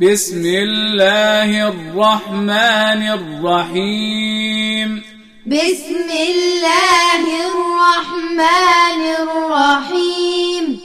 بسم 0.00 0.46
الله 0.46 1.68
الرحمن 1.68 3.08
الرحيم. 3.08 5.02
بسم 5.46 6.10
الله 6.10 7.52
الرحمن 7.52 9.02
الرحيم. 9.20 10.80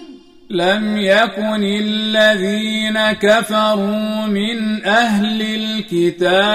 لم 0.50 0.98
يكن 0.98 1.64
الذين 1.64 3.12
كفروا 3.12 4.26
من 4.26 4.86
أهل 4.86 5.42
الكتاب. 5.42 6.50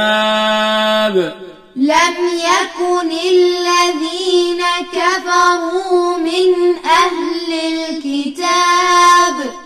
لم 1.77 2.17
يكن 2.37 3.11
الذين 3.11 4.63
كفروا 4.93 6.19
من 6.19 6.77
أهل 6.85 7.53
الكتاب. 7.73 9.62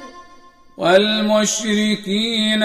والمشركين 0.76 2.62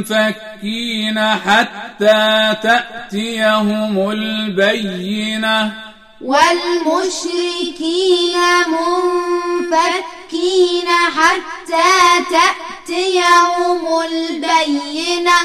منفكين 0.00 1.20
حتى 1.20 2.56
تأتيهم 2.62 4.10
البينة. 4.10 5.72
والمشركين 6.20 8.36
منفكين 8.68 10.88
حتى 11.16 11.92
تأتيهم 12.30 13.80
البينة. 14.00 15.38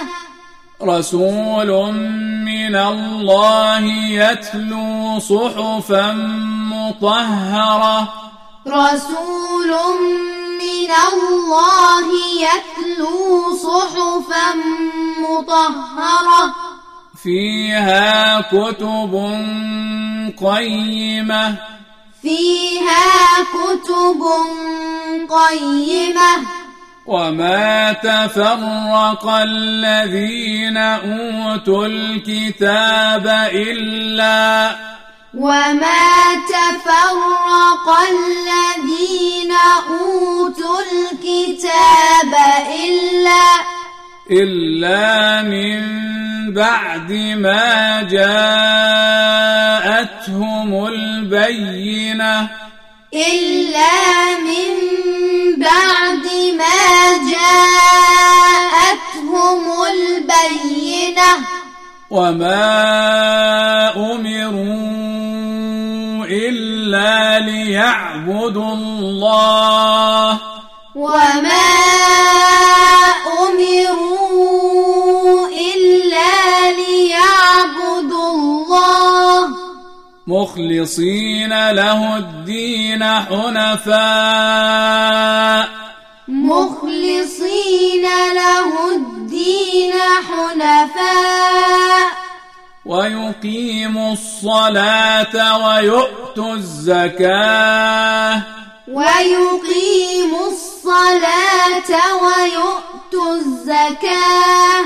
رسول 0.83 1.93
من 2.45 2.75
الله 2.75 3.81
يتلو 4.21 5.19
صحفا 5.19 6.11
مطهرة. 6.71 8.13
رسول 8.67 9.71
مطهرة. 15.37 16.55
فيها 17.23 18.41
كتب 18.41 19.13
قيمة. 20.45 21.55
فيها 22.21 23.43
كتب 23.53 24.23
قيمة. 25.29 26.47
وما 27.07 27.93
تفرق 27.93 29.27
الذين 29.27 30.77
أوتوا 30.77 31.87
الكتاب 31.87 33.27
إلا 33.53 34.75
وما 35.37 36.35
تفرق 36.49 37.97
الذين 38.09 39.06
إلا 44.31 45.41
من 45.41 45.83
بعد 46.53 47.11
ما 47.39 48.01
جاءتهم 48.11 48.27
البينة. 50.87 52.49
إلا 53.13 54.39
من 54.39 54.69
بعد 55.57 56.25
ما 56.57 57.17
جاءتهم 57.31 59.63
البينة. 59.93 61.31
وما 62.09 62.65
أمروا 63.95 65.05
إلا 66.25 67.39
ليعبدوا 67.39 68.73
الله. 68.73 70.39
وما 70.95 71.67
أمروا 73.39 74.06
مخلصين 80.27 81.71
له 81.71 82.17
الدين 82.17 83.03
حنفاء. 83.03 83.87
مخلصين 86.27 88.05
له 88.33 88.95
الدين 88.95 89.93
حنفاء. 90.27 92.11
ويقيموا 92.85 94.13
الصلاة 94.13 95.67
ويؤتوا 95.67 96.53
الزكاة. 96.53 98.41
ويقيموا 98.87 100.47
الصلاة 100.47 102.15
ويؤتوا 102.23 103.35
الزكاة. 103.35 104.85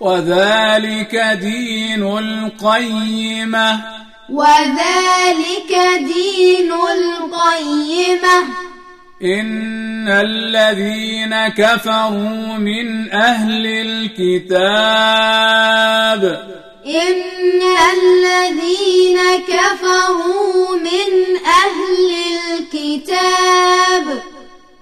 وذلك 0.00 1.16
دين 1.40 2.18
القيمة. 2.18 3.97
وذلك 4.28 5.72
دين 5.98 6.72
القيمة. 6.72 8.38
إن 9.22 10.08
الذين 10.08 11.48
كفروا 11.48 12.56
من 12.58 13.12
أهل 13.12 13.66
الكتاب 13.66 15.18
إن 16.86 17.62
الذين 17.98 19.18
كفروا 19.48 20.76
من 20.76 21.36
أهل 21.46 22.10
الكتاب 22.54 24.22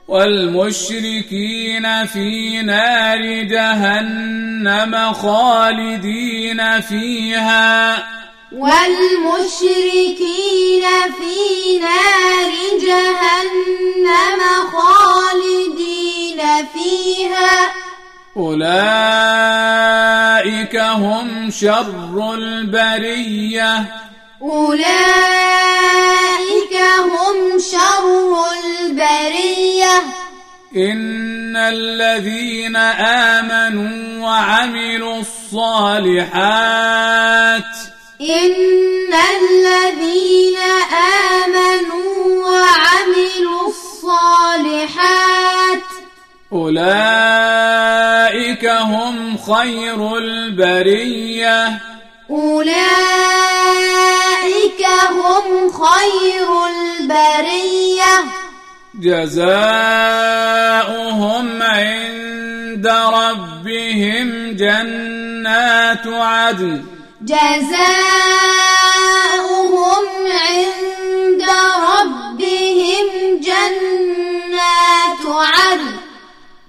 والمشركين 0.08 1.86
في 2.06 2.62
نار 2.62 3.42
جهنم 3.42 5.12
خالدين 5.12 6.80
فيها. 6.80 7.96
والمشركين 8.52 9.64
في 11.18 11.78
نار 11.78 12.52
جهنم 12.80 14.40
خالدين 14.72 16.40
فيها. 16.74 17.74
أولئك 18.36 18.76
هم 20.76 21.50
شر 21.50 22.34
البرية. 22.34 23.84
أولئك 24.42 24.76
هم 27.00 27.58
شر 27.58 28.32
البرية. 28.62 30.02
إن 30.76 31.56
الذين 31.56 32.76
آمنوا 32.76 34.26
وعملوا 34.26 35.20
الصالحات 35.20 36.56
إن 38.20 39.12
الذين 39.12 40.56
آمنوا 41.36 42.46
وعملوا 42.46 43.68
الصالحات 43.68 45.06
أولئك 46.52 47.96
هم 48.66 49.36
خير 49.38 50.16
البرية 50.16 51.80
أولئك 52.30 52.76
هم 55.10 55.72
خير 55.72 56.48
البرية 56.66 58.24
جزاؤهم 58.94 59.42
عند 61.62 62.86
ربهم 62.86 64.56
جنات 64.56 66.06
عدن 66.06 66.95
جزاؤهم 67.26 67.66
عند 70.26 71.42
ربهم 71.90 73.40
جنات 73.40 75.24
عدن. 75.26 75.96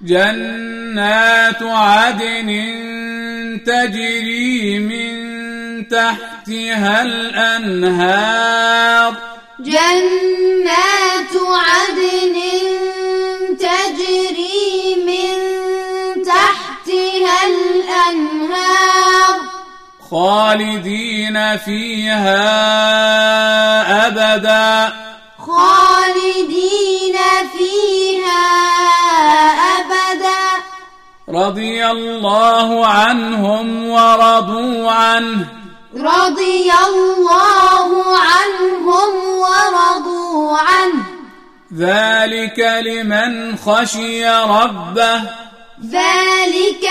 جنات 0.01 1.63
عدن 1.63 2.49
تجري 3.65 4.79
من 4.79 5.17
تحتها 5.87 7.01
الأنهار. 7.01 9.13
جنات 9.59 11.35
عدن 11.35 12.35
خالدين 20.11 21.57
فيها 21.57 22.37
أبدا. 24.07 24.93
خالدين 25.47 27.17
فيها 27.57 28.47
أبدا. 29.79 30.63
رضي 31.29 31.87
الله 31.87 32.87
عنهم 32.87 33.89
ورضوا 33.89 34.91
عنه. 34.91 35.45
رضي 35.95 36.71
الله 36.87 38.17
عنهم 38.17 39.11
ورضوا 39.37 40.57
عنه. 40.57 41.03
ذلك 41.77 42.59
لمن 42.59 43.57
خشي 43.57 44.29
ربه. 44.29 45.21
ذلك 45.91 46.87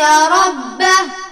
ربه. 0.00 1.23